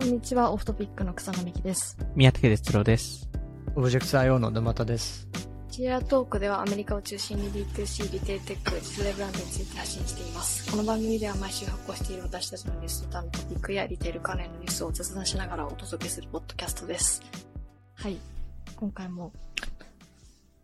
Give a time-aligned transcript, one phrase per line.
[0.00, 1.98] こんにちは、オフトピックの草野美希です。
[2.16, 3.28] 宮武哲郎です。
[3.76, 5.28] オブジェクト IO の沼田です。
[5.70, 10.70] チアトークではアメリカを中心に D2C、リテールテック、実例ブランドについて発信しています。
[10.70, 17.22] この番組では毎週発行している私たちのニュースターのトピックやリテール関連のニュースを雑談しながらお届けするポッドキャストです。
[17.96, 18.16] はい。
[18.76, 19.34] 今回も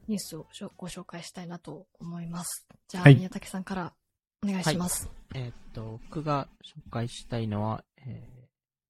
[0.09, 0.47] ニュースを
[0.79, 2.67] ご紹介したいなと思います。
[2.89, 3.93] じゃあ、はい宮武さんから
[4.43, 5.11] お願いします。
[5.35, 8.36] えーっと、僕が紹介したいのは、えー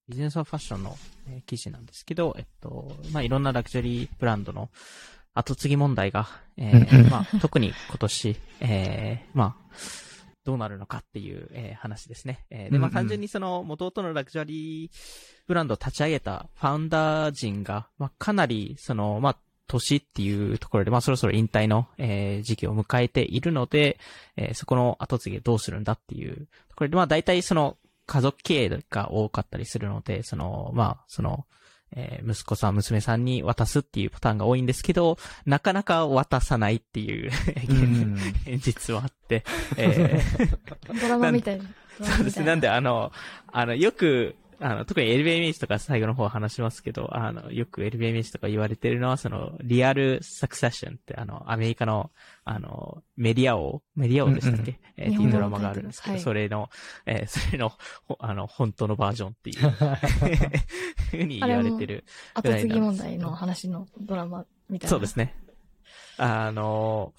[0.08, 0.96] ビジネスファッションの、
[1.28, 4.70] えー記事なんですけど、えっと、まあ、いろんなラグジュアリーブランドの
[5.34, 9.74] 後継ぎ問題が、えーまあ、特に今年、えーまあ、
[10.44, 12.44] どうなるのかっていう、えー話ですね。
[12.50, 14.90] えーで、まあ、単純にその、元々のラグジュアリー
[15.46, 19.36] ブランドを立ち上げたファウンダー陣が、まあ、かなり、その、まあ、
[19.68, 23.98] 年っていうところで、まあ、そろそろ引退の、えー時期を迎えているので、
[24.36, 31.46] えーそこの後継ぎどうするんだっていうところで、まあ、大体その、家族経営が多かったりするので、その、まあ、その、
[31.92, 37.30] えー息子さん、娘さんに渡すっていうパターンが多いんですけど、なかなか渡さないっていう
[37.70, 39.44] うん現実はあって、
[39.76, 40.58] えー
[41.00, 41.64] ドラマみたいな。
[42.02, 42.46] そうですね。
[42.46, 43.12] なんで、あの、
[43.52, 52.10] あの、よく、あの、特に LBMH とか最後の方話しますけど、あの、よく LBMH とか言われてるのは、その、リアルサクセッションって、あの、アメリカの、
[52.44, 56.70] あの、メディア王、メディア王でしたっけ、えーっていうドラマがあるんですけど、はいそれの、
[57.04, 57.70] えーそれの、
[58.06, 59.56] ほあの、本当のバージョンっていう、
[61.10, 62.04] ふうに言われてる。
[62.34, 64.90] 後継ぎ問題の話のドラマみたいな。
[64.90, 65.34] そうですね。
[66.16, 67.12] あの、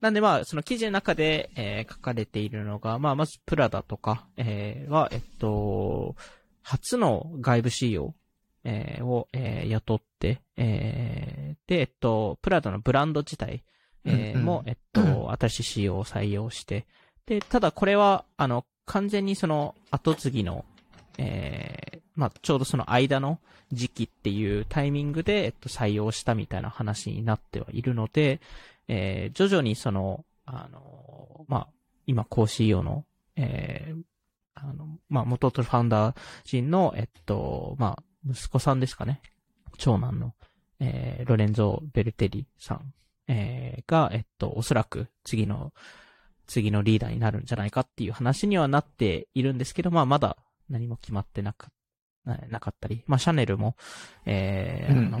[0.00, 6.16] なんでまあ、その記事の中で、えー書かれているのが、まあ、まずプラダとか、えーは、えっと、
[6.62, 8.14] 初の外部 CEO、
[8.64, 13.62] えーを、えー雇って、えーで、えっと、プラダのブランド自体、
[14.04, 14.44] えーうんうん。
[14.44, 16.86] も、えっと、 新しい CEO を採用して、
[17.26, 20.64] で、ただこれは、あの、完全にその後継ぎの、
[21.18, 23.38] えーまあ、ちょうどその間の
[23.72, 28.40] 時期っていうタイミングで、えっと、採用したみたいな話になってはいるので、
[28.88, 31.68] えー徐々にその、あの、まあ、
[32.06, 33.04] 今、co CEO の、
[33.36, 34.02] えー
[34.54, 39.20] あの、まあ、元々ファウンダー陣の、えっと、まあ、息子さんですかね。
[39.78, 40.34] 長男の、
[40.80, 42.92] えーロレンゾ・ベルテリさん、
[43.28, 45.72] えーが、えっと、おそらく次の、
[46.46, 50.36] 次のリーダーになるんじゃないかっていう話にはなっているんですけど、まあ、まだ
[50.68, 51.68] 何も決まってなか
[52.24, 53.76] ななかったり、まあ、シャネルも、
[54.26, 55.18] えーあ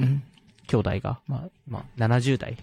[0.66, 2.56] 兄弟が、まあ、今、70代、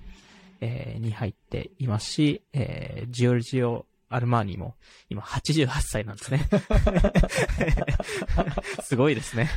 [0.61, 4.75] えーに入っていますし、えージオルジオ・アルマーニも、
[5.09, 6.47] 今88歳なんですね。
[8.83, 9.49] すごいですね。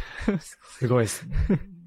[0.78, 1.36] すごいですね。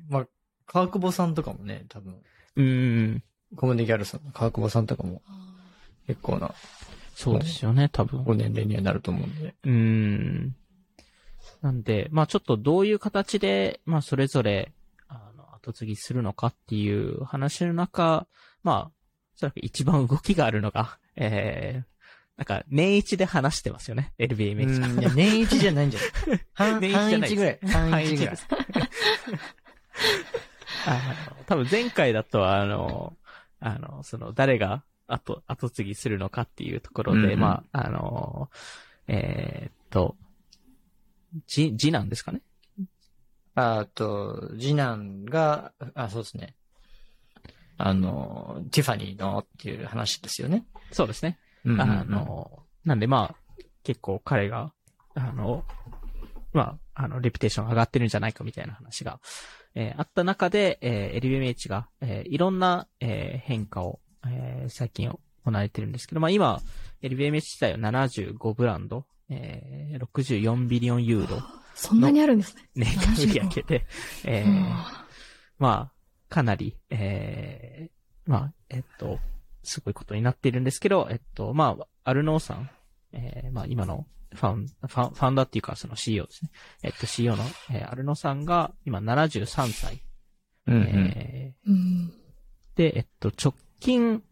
[0.09, 0.28] まあ、
[0.66, 2.22] 川久保さんとかもね、多分、
[2.56, 3.23] うーん。
[3.56, 5.53] コムデギャルさんの川久保さんとかもあ
[6.07, 6.53] 結構な
[7.16, 8.23] そうですよね、多分。
[8.23, 9.53] ご年齢にはなると思うんで。
[9.63, 10.56] うーん。
[11.62, 14.73] なんで、まあちょっとどういう形で、まあそれぞれ、
[15.07, 18.28] あの、後継ぎするのかっていう話の中、
[18.63, 18.91] まあ、
[19.35, 21.92] おそらく一番動きがあるのが、えー、
[22.38, 24.88] なんか年一で話してますよね、LBMH が。
[24.88, 27.59] うんいや、年一じゃないんじゃない 半年一ぐらい。
[27.67, 28.35] 半一ぐらい。
[30.85, 33.16] あの、多分前回だとあの、
[33.59, 38.49] あの、その誰が後、後継ぎするのかっていうところで、うんうんまあ、あの、
[39.07, 40.16] えーっと、
[41.47, 42.41] じ、次男ですかね？
[43.55, 46.55] あと、次男が、あ、そうですね。
[47.77, 50.66] あの、ティファニーのっていう話ですよね。
[50.91, 51.38] そうですね。
[51.66, 51.90] うんうんうん。
[51.90, 54.74] あ、の、なんでまあ、結構彼が、
[55.16, 55.63] あの、
[56.53, 59.19] まあ、あの、レピュテーション上がってるんじゃないかみたいな話が、
[59.75, 66.62] えーあった中で、えー LVMH が、えーいろんな、えー変化を、えー最近行われてるんですけど、まあ今、
[67.02, 71.41] LVMH 自体は75ブランド、えー64ビリオンユーロ、
[71.73, 72.69] そんなにあるんですね。
[72.75, 73.85] 年間売り上げで、
[74.25, 74.73] えーうん。
[75.57, 75.91] まあ、
[76.29, 79.19] かなり、えー、まあ、えっと、
[79.63, 82.69] すごいことになっているんですけど、えっと、まあ、アルノーさん、
[83.13, 86.51] えー、まあ、今のファウン、ファウファウンダーっていうか、その CEO ですね。
[86.84, 90.02] えっと、CEO の、えーアルノさんが、今73歳。
[90.67, 90.84] うんうん
[91.16, 92.14] えうん。
[92.76, 94.23] ーで、えっと、直近、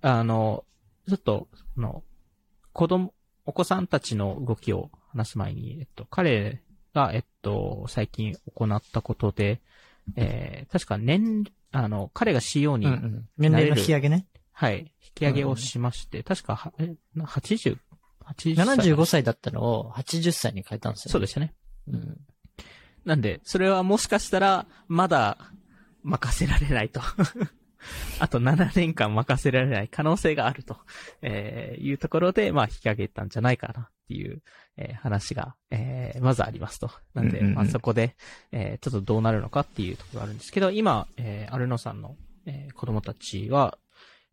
[0.00, 0.64] あの、
[1.08, 2.02] ちょっと、その、
[2.72, 6.62] 子供、お子さんたちの動きを話す前に、えっと、彼
[6.94, 9.60] が、えっと、最近行ったことで、
[10.16, 14.26] えー、確か年、あの、彼が CEO に、うんうん年齢の引き上げね。
[14.52, 17.78] はい、引き上げをしまして、確かは、え、な80、
[18.24, 18.54] 80歳。
[18.54, 21.54] 75歳だったのを80歳に変えたんですよ、そうでしたね。
[21.88, 22.20] うん。
[23.04, 25.38] なんで、それはもしかしたら、まだ、
[26.02, 27.00] 任せられないと。
[28.20, 30.76] あと7年間任せられない可能性があると、
[31.20, 34.42] えーいうところで、まあ、引き上げたんじゃないかなっていう、
[34.76, 36.90] えー話が、えーまずありますと。
[37.14, 38.14] なんで、うんうんうんまあそこで、
[38.52, 42.16] えーちょっとどうなるのかっていうところがあるんですけど、今、えーアルノさんの、
[42.46, 43.78] えー子供たちは、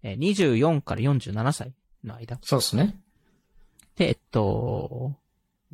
[0.04, 1.74] えー24から47歳
[2.04, 2.38] の間。
[2.42, 3.00] そうですね。
[3.96, 5.14] で、えっと、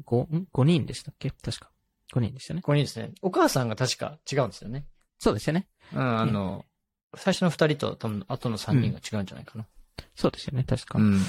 [0.06, 1.31] 5、ん ?5 人でしたっけ？
[1.31, 1.72] 確か。
[2.13, 2.62] 5人でしたね。
[2.62, 4.86] ここにですね、お母さんが確か違うんですよね。
[5.19, 5.68] そうですよね。
[5.94, 6.66] うん、あの、
[7.16, 9.66] 最初の二人と多分後の三人が違うんじゃないかな。
[10.16, 11.00] そうですよね、確か。
[11.00, 11.19] ん。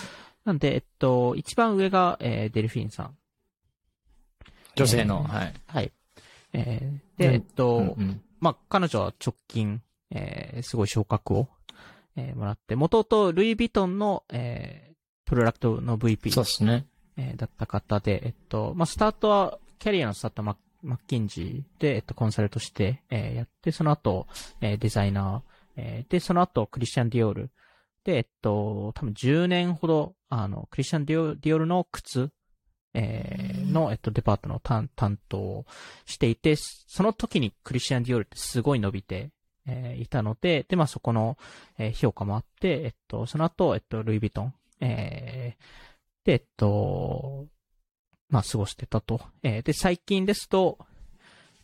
[0.46, 3.16] なんで、えっと、一番上が、えーデルフィンさん。
[4.76, 5.54] 女性の、えーはい。
[5.66, 5.92] はい。
[6.52, 11.48] えーで、うんえっと、うんうんまあ、彼女は直近、えーすごい昇格を、
[12.14, 14.96] えーもらって、元々ルイ・ヴィトンの、えー
[15.28, 16.86] プロダクトの VP、そうですね。
[17.16, 24.28] えーだった方で、えっと、まあ、スタートは、キャリアのスタートはマッマッキンジーで、えっと、コンサルとして、えーやって、その後、
[24.60, 25.40] えーデザイナー、
[25.78, 27.50] えーで、その後、クリスチャン・ディオール。
[28.06, 32.30] で、えっと、多分10年ほど、あの、クリスチャン・ディオディオールの靴、
[32.94, 35.66] えーの、えっと、デパートの担担当を
[36.04, 39.30] していて、その時にクリスチャン・ディオールってすごい伸びて、
[39.66, 41.36] えーいたので、で、まあ、そこの、
[41.78, 47.46] えー評価もあって、えっと、その後、えっと、ルイ・ヴィトン、えーで、えっと、
[48.28, 49.20] まあ、過ごしてたと。
[49.42, 50.78] えーで、最近ですと、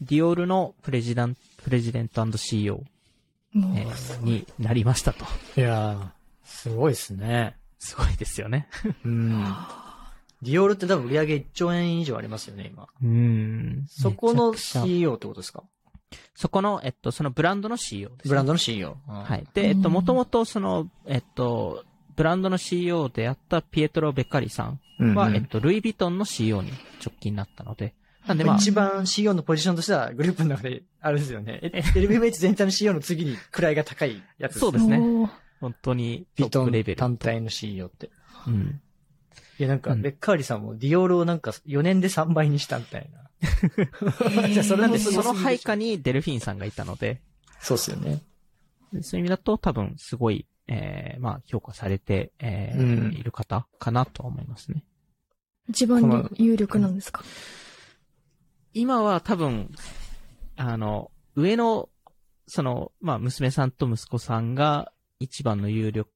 [0.00, 2.82] ディオールのプレジダン、プレジデント &CEO、
[3.54, 5.24] えーになりましたと。
[5.56, 7.56] いやー、すごいですね。
[7.78, 8.68] すごいですよね。
[9.04, 9.44] うん。
[10.42, 12.84] ディオールって多分売り上げ1兆円以上ありますよね、今。
[12.84, 13.86] うーん。
[13.88, 15.62] そこの CEO ってことですか？
[16.34, 18.28] そこの、えっと、そのブランドの CEO です、ね。
[18.30, 18.96] ブランドの CEO。
[19.06, 19.46] ははい。
[19.54, 21.84] で、えっと、うんもともとその、えっと、
[22.16, 24.66] ブランドの CEO であったピエトロ・ベッカリさん
[25.14, 26.70] は、うんうんえっと、ルイ・ヴィトンの CEO に
[27.04, 27.94] 直近になったので、
[28.26, 31.58] なんでまあ、一番 CEO のポジションとしては、グループの中で、あれですよね。
[31.62, 35.00] え LVMH 全体の CEO の次に位が高いやつそうですね
[35.62, 36.98] 本当にビトップレベル。
[36.98, 38.10] 単体の CEO って。
[38.48, 38.80] うん。
[39.58, 44.48] いや、なんか、うんベッカーリさんもディオールをなんか4年で3倍にしたみたいな。
[44.48, 47.22] じゃあそれなんで、すその配下にデルフィンさんがいたので、
[47.60, 48.22] そうっすよね。
[49.02, 54.84] そういう意味だと多分すごい、えー、まあ、評価されて、えーうんいる方かなとは思いますね。
[55.68, 57.22] 一番有力なんですか？
[58.74, 59.70] 今は多分、
[60.56, 61.88] あの、上の、
[62.48, 64.92] その、まあ、娘さんと息子さんが
[65.22, 66.10] 一番の有力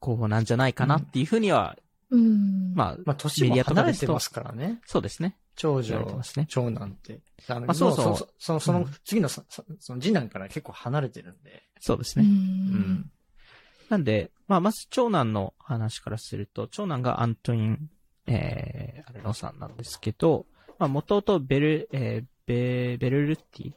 [0.00, 1.76] 候補なんじゃないかなっていうふうには、
[2.10, 2.72] うん。
[2.74, 4.80] まあ、まあ、年も離れてますからね。
[4.86, 5.36] そうですね。
[5.56, 5.98] 長女
[6.36, 7.20] ね、長男って。
[7.48, 9.42] あのまあそうそうもそその、そのうん、次の、そ
[9.80, 11.50] その次男から結構離れてるんで。
[11.50, 11.60] う。
[11.80, 12.24] そうですね。
[12.24, 13.10] うんん。
[13.88, 17.90] なんで、まあ、まず長男の話からすると、長男がアントニン、
[18.26, 20.46] えー、アレノさんなんですけど、
[20.78, 23.72] まあ、元々ベル、えー、ベ、ベルルッティ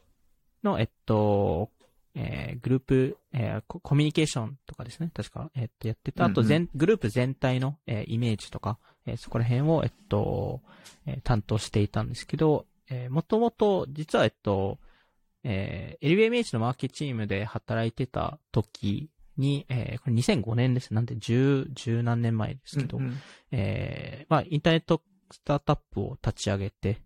[0.62, 1.70] の、えっと、
[2.14, 6.24] えー、グループ、えーコ、コミュニケーションとかですね、確か、えっと、やってた。
[6.24, 10.60] あと、うんうん全、グループ全体の、えーイメージとか、えーそこら辺を、えっと、
[11.06, 14.78] えー担当していたんですけど、えー、もともと、実は、えっと、
[15.44, 20.92] えー、LVMH のマーケチームで働いてた時に、えーこれ2005年です。
[20.92, 23.16] なんで十、十何年前ですけど、うん
[23.50, 25.00] えーまあ、インターネット
[25.30, 27.00] スタートアップを立ち上げて。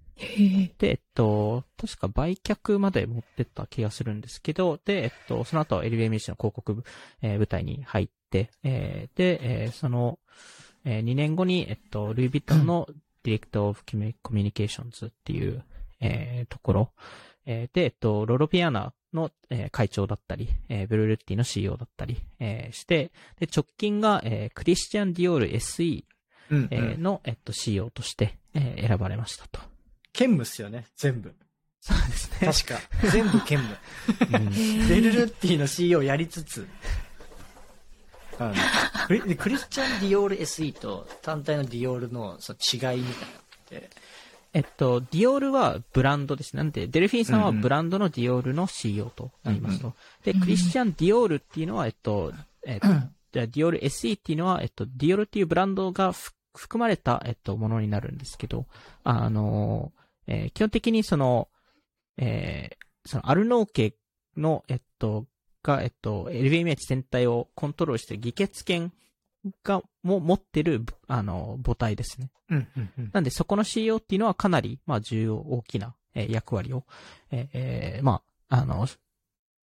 [0.79, 6.85] で、えっと、確か売却まで持ってった気がするんですけど、で、えっと、その後 LVMH の広告部、
[7.23, 10.19] えー部隊に入って、えーで、えーその、
[10.85, 12.87] え2年後に、えっと、ルイ・ヴィトンの
[13.25, 13.81] ディレクト・オブ・
[14.23, 15.65] コミュニケーションズっていう、
[16.01, 16.93] えーところ、
[17.45, 26.05] えーで、えっと、ロロピアナの、えー会長だったり、えーブルールッティの CEO だったり、えーして、で、直近が、えークリスチャン・ディオール SE、
[26.49, 26.69] うん。
[26.71, 29.61] えーの、えっと、CEO として、えー選ばれましたと。
[30.17, 31.35] 兼務っすよね、全部。
[31.81, 32.53] そうですね。
[32.53, 33.11] 確か。
[33.13, 33.77] 全部兼務。
[34.33, 36.67] うんベルルッティの CEO やりつつ、
[38.41, 38.55] あの
[39.07, 43.91] クリでクリスチャン・ディオール SE と単体のディオールのその違いみたいなのって、
[44.55, 46.57] えっと、ディオールはブランドです。
[46.57, 49.95] なんで、デルフィンさんはうんうんブランドのディオールの CEO となりますと。
[50.25, 52.33] で、うんクリスチャン・ディオールっていうのは、えっと、
[52.65, 52.89] えっと、
[53.33, 58.67] じゃあディオール SE っていうのは、えっと、ディオールっていうブランドがふ含まれた、えっと、ものになるんですけど、
[59.05, 59.93] あの、
[60.27, 61.49] えー基本的にその、
[62.17, 62.77] えー
[63.09, 63.95] そのアルノー家
[64.37, 65.27] の、えっと、
[65.63, 68.93] が、えっと、LVMH 全体をコントロールして議決権
[69.63, 72.31] が、も持ってる、あの、母体ですね。
[72.51, 76.85] うんうんうんなんで、そこの CEO っていうのはかなり、まあ、重要、大きな、えー役割を、
[77.31, 78.87] えーえーまあ、あの、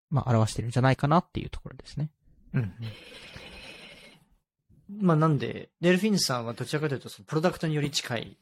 [0.09, 2.09] まあ、表してるんじゃないかなっていうところですね。
[2.53, 2.73] うんうん
[4.99, 8.37] まあなんで、デルフィンさんはどちらかというとそのプロダクトにより近い。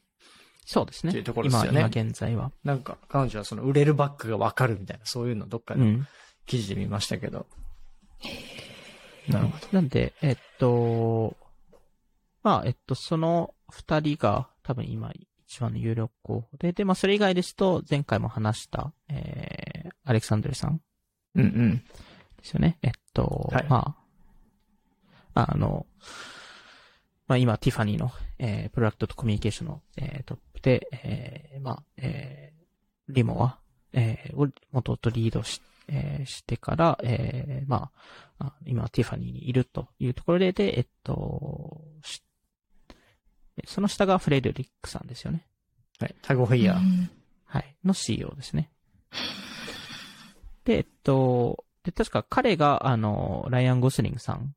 [0.64, 1.10] そうですね。
[1.10, 2.52] っていうところですよね今、今現在は。
[2.64, 6.06] なんか彼女はその売れるバッグがわかるみたいな、そういうのどっかでうん。
[6.46, 7.46] 記事で見ましたけど。
[9.28, 9.66] なるほど。
[9.72, 11.36] なんで、えっと、
[12.42, 15.12] まあ、えっと、その二人が多分今
[15.46, 20.80] 一番の有力候補で、で、まあ、それ以外ですと、前回も話した、えー、アレクサンドルさん
[21.34, 21.76] うんうん。
[21.76, 22.78] ですよね。
[22.82, 23.96] えっと、はいま
[25.34, 25.86] あ、あの、
[27.30, 28.10] まあ今、ティファニーの、
[28.40, 33.60] えー、プロダクトとコミュニケーションの、えー、トップで、えー、まあ、えー、リモは、
[33.92, 37.92] えー、を元々リードし、えー、してから、えー、ま
[38.40, 42.20] あ、あ今、ティファニーにいるというところで、で、えっと、し
[43.64, 45.46] その下がフレデリックさんですよね。
[46.00, 46.14] はい。
[46.22, 46.78] タグホイヤー。
[46.78, 47.10] うん
[47.44, 47.76] はい。
[47.84, 48.72] の CEO ですね。
[50.64, 54.54] で、えっと、で、確か彼が、あの、ライアン・ゴスリングさん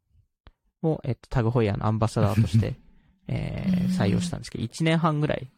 [0.84, 2.76] を、えっと、タグホイヤーのアンバサダーとして、
[3.28, 5.50] えーうん採用したんですけど、1年半ぐらい、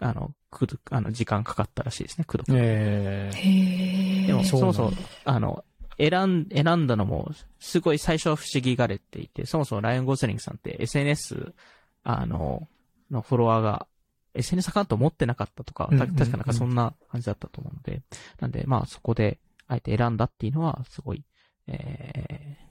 [0.00, 2.52] あの、くど、あの、時間かかったらしいですね、くどく。
[2.54, 4.26] えへえ。
[4.26, 4.92] でも、そもそも
[5.24, 5.64] あの、
[5.98, 11.54] 選ん、選んだのも、すごい最初は不思議がれていて、そもそもライアン・ゴスリングさんって SNS、
[12.02, 12.68] あの、
[13.10, 13.86] のフォロワーが、
[14.34, 18.02] SNS アカウント持ってなかったとか、確かなんかそんな感じだったと思うので、
[18.40, 21.24] なんで、まあそこで、あえて選んだっていうのは、すごい、
[21.66, 22.69] えー、まあ、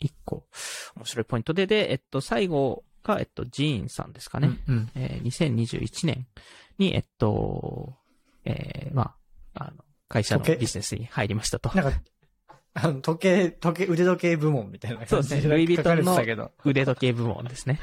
[0.00, 0.46] 一個、
[0.96, 4.48] 面白いポイントで、で、えっと、最後が、えっと、ジーンさんですかね。
[4.68, 4.90] うんうん。
[4.94, 6.26] えー2021年
[6.78, 7.94] に、えっと、
[8.44, 9.14] えー、ま
[9.54, 11.70] あ、あの、会社のビジネスに入りましたと。
[11.74, 12.00] なんか、
[12.78, 16.52] あの、時計、時計、腕時計部門みたいな感じそうですねルイ・ヴィトンの。
[16.62, 17.80] 腕時計部門ですね。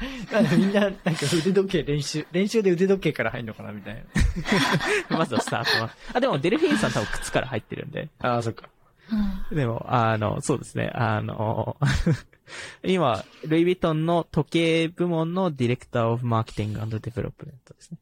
[0.56, 4.02] みんな、なんか腕時計練習、練習で腕時計から入るのかなみたいな。
[5.18, 5.90] まずはスタートは。
[6.12, 8.08] あ、でもデルフィーンさん多分靴から入ってるんで。
[8.20, 8.68] ああ、そっか。
[9.12, 10.90] うんでも、あの、そうですね。
[10.94, 11.76] あの、
[12.82, 17.98] 今、ルイ・ヴィトンの時計部門の Director of Mar keting and Development ですね。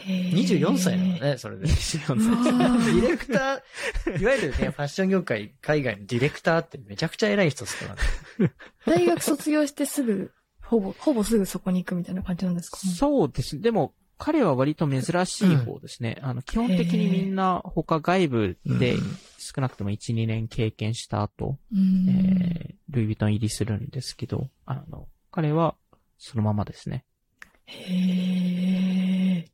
[0.00, 1.12] へー24歳なの。
[1.18, 1.66] ね、それで。
[1.66, 2.52] デ24う歳。
[2.54, 7.94] わーィレクター、いわゆるね、ファッション業界、海外のディレクターってめちゃくちゃ偉い人ですか
[8.38, 8.52] らね。
[8.86, 10.30] 大学卒業してすぐ、
[10.62, 12.78] ほぼ、ほぼすぐそこに行くみたいな感じなんですか？
[12.84, 12.92] ね。
[12.92, 13.62] そうですね。
[13.62, 16.18] でも、彼は割と珍しい方ですね。
[16.22, 25.74] あの、基本的にみんな他外部でうん少なくとも1、2年経験した後、うんえー、ルイ・ヴィトン入りするんですけど、あの、彼は
[26.18, 27.04] そのままですね。
[27.64, 29.48] へえ。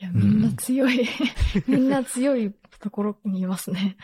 [0.00, 1.08] いや、みんな強い、
[1.66, 3.96] みんな強いところにいますね。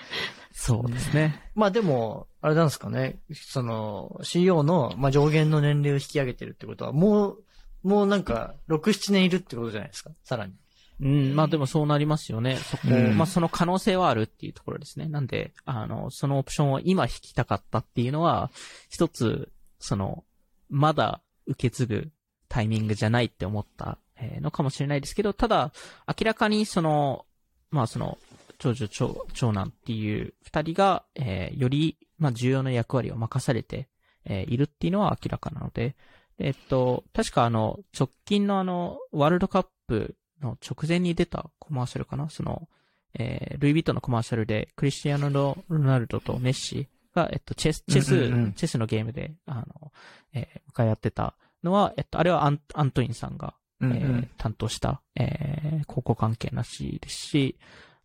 [0.53, 1.51] そうですね。
[1.55, 7.45] まあでも、あれなんですかね、その、CEO の、まあ、上限の年齢を引き上げてるってことは、もう、
[7.85, 10.55] もうなんか、6、7年いるってことじゃないですか、さらに。
[11.01, 12.57] うん、まあでもそうなりますよね。
[12.57, 15.07] そこ、うんまあその可能性はあるっていうところですね。
[15.07, 18.51] なんで、あの、そのオプションを今引きたかったっていうのは、
[18.89, 20.25] 一つ、その、
[20.71, 22.13] まだ受け継ぐ
[22.49, 25.73] タイミングじゃないって思った、えーのかもしれないですけど、ただ、
[26.07, 27.27] 明らかにその、
[27.71, 28.19] まあその、
[28.59, 33.89] 長女、長長男っていう二人が、えーより、まあ重要な役割を任されて、
[34.25, 35.97] えーいるっていうのは明らかなので、
[36.39, 42.29] えっと、確かあの、直近のあの、ワールドカップの直前に出たコマーシャルかな？
[42.29, 42.69] その、
[43.19, 48.53] えー、ルイ・ヴィトンのコマーシャルで、クリスティアーノ・ロナルドとメッシが、えっと、チェス、チェス、うんうんうん。
[48.55, 49.93] チェスのゲームで、あの、
[50.33, 57.57] えー、向かい合ってたのは、えっと、あれはアンアントインさんが、うんえー担当した、えー、高校関係らしいですし、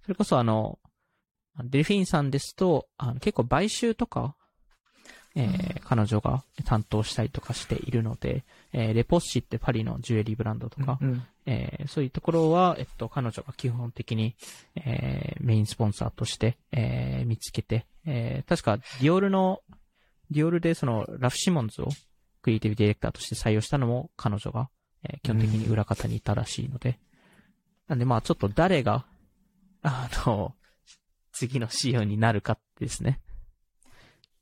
[0.03, 0.79] それこそあの、
[1.63, 4.35] デルフィンさんですと、あの結構買収とか、
[5.39, 8.43] えー彼女が担当したりとかしているので、
[8.73, 14.35] えーレポッシってパリのジュエリーブランドとか、うんえーそういうところは、えっと、彼女が基本的に、
[14.75, 19.61] えーメインスポンサーとして、えー見つけて、えー確か、ディオールの、
[20.29, 21.87] ディオールでその、ラフ・シモンズを
[22.43, 24.69] クリエイティブディレクターとして採用したのも彼女が、
[25.03, 26.99] えー基本的に裏方にいたらしいので、
[27.87, 29.05] なんでまあちょっと誰が、
[29.81, 30.53] あの、
[31.31, 33.19] 次の CEO になるかですね。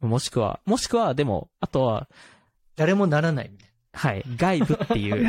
[0.01, 2.07] もしくは、もしくは、でも、あとは、
[2.75, 5.27] 誰もならないみたいはい、外部っていう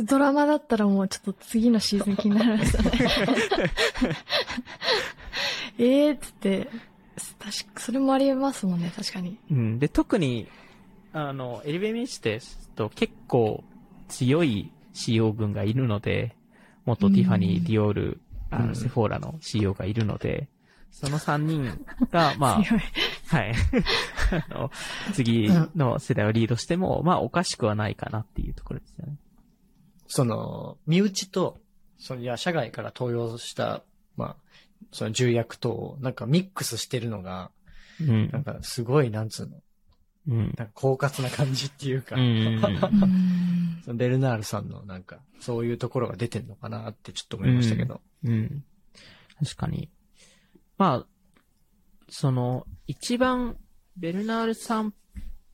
[0.00, 2.90] ドラマだったらもうちょっと次のシーズン気になりましたね。
[5.78, 6.68] えーっつって、
[7.38, 9.38] 確か、それもありえますもんね、確かに。
[9.50, 9.78] うん。
[9.78, 10.48] で、特に、
[11.12, 13.64] あの、エリベミシですと結構
[14.08, 16.36] 強い CEO 軍がいるので、
[16.84, 20.48] 元ティファニー、うんディオール、あの、うんセフォーラの CEO がいるので、
[20.90, 22.80] その3人が、まあ、強い。
[23.26, 23.54] はい。
[24.50, 24.70] あの、
[25.12, 29.16] 次の世代をリードしても、まあ、おかしくはないかなっていうところですよね。
[30.06, 31.58] その、身内と、
[31.98, 33.82] その、いや、社外から登用した、
[34.16, 34.56] まあ、
[34.92, 37.50] その重役とを、なんかミックスしてるのが、
[38.00, 38.44] うんなん。
[38.44, 39.62] かすごい、なんつうの、
[40.28, 40.54] うん。
[40.56, 42.22] なんか狡猾な感じっていうか、うん。
[42.22, 48.00] う んそのベルナールさんのなんか、そういうところが出てんのかなってちょっと思いましたけど。
[48.24, 48.64] うん。
[49.42, 49.90] 確かに。
[50.78, 51.06] まあ、
[52.08, 53.56] その、一番、
[53.96, 54.92] ベルナールさんっ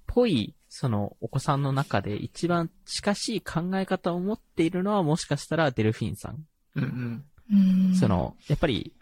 [0.06, 6.46] ぽいそのお子さんの中で一番近しい考え方を持っているのはもしかしたらデルフィンさん。
[6.76, 7.24] うんうん。
[7.52, 8.92] うんそ、の、やっぱり、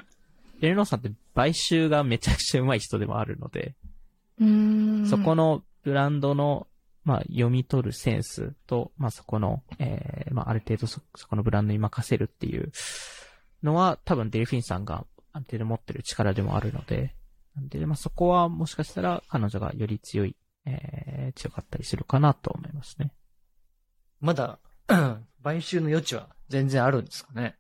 [0.63, 3.75] エレノーさんって買収がめちゃくちゃ上手い人でもあるので、
[4.41, 5.07] うん。
[5.07, 6.67] そこのブランドの、
[7.05, 12.73] まあ、読み取るセンスと、まあ、そこの、えーまあ、ある程度そ、そこのブランドに任せるっていう
[13.63, 17.15] のは、多分デルフィンさんがある程度持ってる力でもあるので、
[17.59, 23.13] なんで、まあ、そこはもしかしたら彼女がより強い、えー強かったりするかなと思いますね。
[24.21, 24.59] まだ、
[25.45, 27.57] 買収の余地は全然あるんですかね？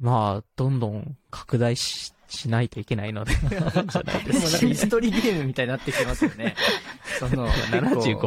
[0.00, 3.60] まあ、どんどん拡大し、しないといけないので、 じゃ
[4.02, 6.56] ないででもなんかす椅子取りゲームみたいになってきてますよね。
[7.18, 7.76] その、結構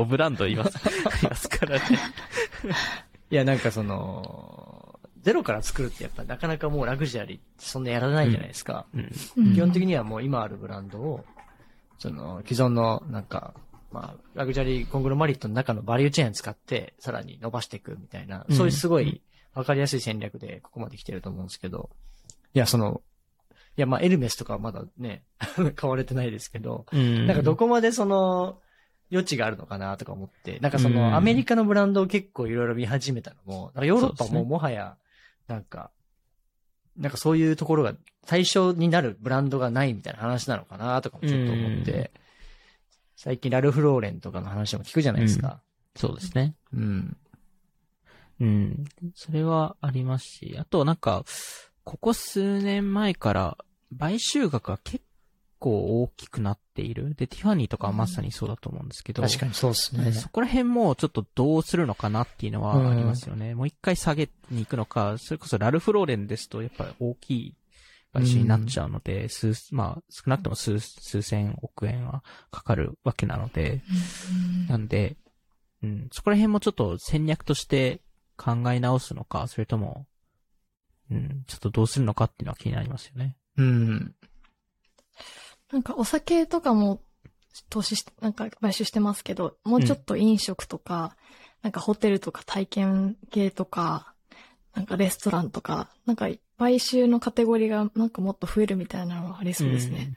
[0.03, 0.77] 75ブランドいます、
[1.07, 1.85] ありますからね。
[3.29, 4.80] いや、なんかその、
[5.21, 8.85] ゼロから作るってやっぱなかなかもうラグジュアリーそんなやらないじゃないですか。
[8.93, 9.11] うん。
[9.37, 11.25] うん基本的にはもう今あるブランドを、
[11.99, 13.53] その、既存のなんか、
[13.91, 19.21] まあ、ラグジュアリーコングロマリットの中のバリューチェーン使って、さらに伸ばしていくみたいな、うんそういうすごい
[19.53, 21.89] わかりやすい戦略でここまで来てると思うんですけど、
[22.53, 23.01] いや、その、
[23.77, 25.23] いや、まあ、エルメスとかはまだね、
[25.75, 27.27] 買われてないですけど、うん。
[27.27, 28.59] なんかどこまでその、
[29.11, 34.97] 余地があるのかなとか思って、なんかそうんの、アメリカのブランドを結構いろいろ見始めたのも、なんかヨーロッパももはや、
[35.47, 35.91] なんか、
[36.97, 37.93] なんかそういうところが
[38.25, 42.21] 対象になるブランドがないみたいな話なのかなとかもちょっと思って、うん
[43.23, 45.61] 最近ラルフ・ローレンとかの話も聞くじゃないですか。
[45.95, 46.55] そうですね。
[46.73, 47.17] うん。
[48.39, 48.85] うん。
[49.13, 51.23] それはありますし、あとなんか、
[51.83, 53.57] ここ数年前から
[53.95, 55.05] 買収額が結
[55.61, 57.13] 構大きくなっている。
[57.15, 60.11] で、ティファニーとかはまさにそうだと思うんですけど、確かにそうですね。
[60.11, 63.53] そこら辺もちょっとどうするのかなっていうのはありますよね。
[63.53, 67.55] もう一回下げに行くのか、それこそラルフ・ローレンですとやっぱり大きい
[68.11, 73.83] 買収になっちゃうので、数、まあ少なくとも数、数千億円はかかるわけなので、
[74.67, 75.15] なんで、
[75.83, 78.01] うん、そこら辺もちょっと戦略として
[78.35, 80.07] 考え直すのか、それとも、
[81.11, 83.37] うん、ちょっとどうするのかっていうのは気になりますよね。
[83.57, 84.15] うん。
[85.71, 87.01] なんかお酒とかも
[87.69, 91.15] 投資して、なんか買収してますけど、もうちょっと飲食とか、
[91.61, 94.13] なんかホテルとか体験系とか、
[94.73, 100.13] なんかレストランとか、なんか買収のカテゴリーがなんかもっと増えるみたいなのはありそうですね。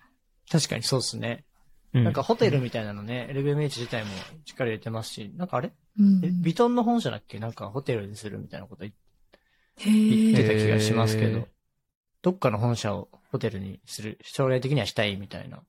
[0.50, 1.44] 確かにそうですね。
[1.92, 2.04] うん。
[2.04, 4.10] なんかホテルみたいなのね、LVMH 自体も
[4.44, 5.72] 力入れてますし、なんかあれ？
[5.98, 6.20] うん。
[6.24, 7.38] えビトンの本社だっけ？
[7.38, 8.92] なんかホテルにするみたいなこと言っ
[9.76, 11.48] てーた気がしますけど、
[12.24, 15.60] どっかの本社をホテルにする、将来的にはしたいみたいな、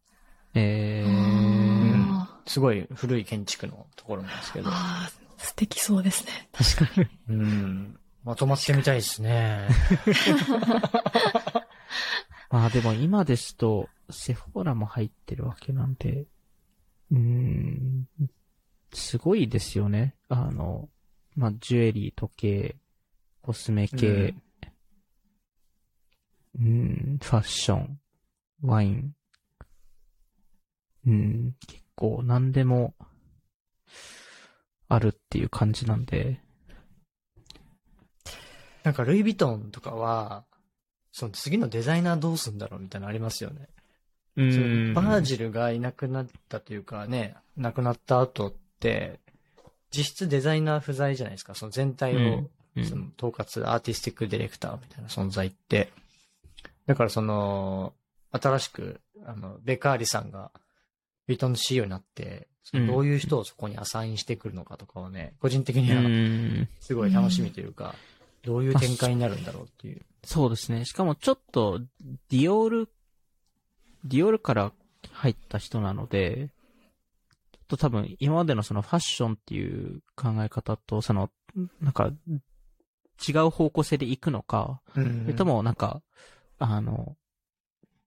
[0.53, 6.47] えー、あすごい古い建築のところなんですけーど、あー、素敵そうですね。
[6.53, 7.07] 確かに。
[7.35, 9.67] うん、まとまってみたいですね。
[12.49, 16.25] ま あでも今ですと、セフォラも入ってるわけなんで、
[17.11, 18.07] うーん、
[18.93, 20.15] すごいですよね。
[20.29, 20.87] あの、
[21.35, 22.75] まあ、ジュエリー、時計、
[23.41, 24.41] コスメ系、うん、
[26.57, 27.99] ファッション、
[28.61, 29.11] ワイン。
[31.07, 32.95] うん、結構何でも
[34.87, 36.41] あるっていう感じなんで、
[38.83, 40.45] なんかルイ・ヴィトンとかは、
[41.11, 43.67] その次のデザイナーどうすんだろうみたいなのありますよね。
[44.37, 49.19] うそのバージルがいなくなったというかね、亡くなった後って、
[49.91, 51.55] 実質デザイナー不在じゃないですか。
[51.55, 55.93] その全体を、うんうんその統括、アーティスティックディレクターみたいな存在って。
[56.85, 57.93] だからその、
[58.31, 60.51] 新しく、あの、ベカーリさんが、
[61.27, 67.95] ビートンの CEO になって、どういう人をそこにアサインしてくるのかとかはね、個人的にうはんすごい楽しみというか、
[68.43, 70.01] どういう展開になるんだろうっていう。
[70.23, 70.85] そうですね。
[70.85, 71.79] しかもちょっと、
[72.29, 72.89] ディオール、
[74.03, 74.71] ディオールから
[75.11, 76.49] 入った人なので、
[77.51, 81.31] ちょっと多分今までのそのファッションっていう考え方と、その、
[81.81, 82.11] なんか、
[83.27, 86.01] 違う方向性で行くのか、うんそれともなんか、
[86.59, 87.15] あの、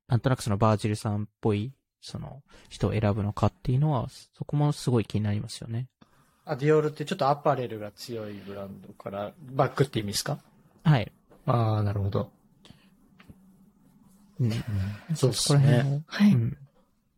[0.07, 5.89] なんとなくそのバージルさんっぽい、その人を選ぶのかっていうのは、そこもすごい気になりますよね。
[6.45, 10.39] あ、ディオールってちょっとアパレルが強いブランドからバックって意味ですか？
[10.85, 11.13] はい。
[11.47, 12.31] ああ、なるほど。
[14.41, 14.51] うん。
[15.15, 16.03] そうですね。
[16.07, 16.33] はい。
[16.33, 16.57] うん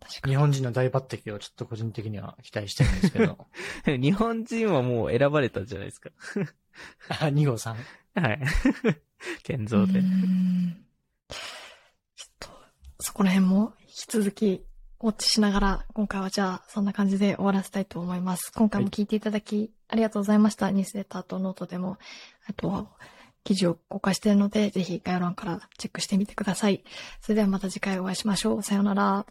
[0.00, 0.34] 確かに。
[0.34, 3.46] 日本人の大抜擢をちょっと個人的には期待してるんですけど。
[3.86, 6.10] 日本人はもう選ばれたじゃないですか。
[7.20, 7.76] あ、2号さん。
[8.20, 8.40] はい。
[9.44, 10.02] 健三で
[13.00, 14.64] そこら辺も引き続き
[15.02, 18.52] ウォッチしながら、今回はじゃあそんな感じで終わらせたいと思います。
[18.54, 20.70] 今回も聞いていただきありがとうございました。
[20.70, 21.96] ニュースレターとノートでも、
[22.46, 22.88] あと、
[23.42, 26.84] 記事を公開しているので、ぜひ概要欄からチェックしてみてください。
[27.22, 28.62] それではまた次回お会いしましょう。
[28.62, 29.26] さようなら。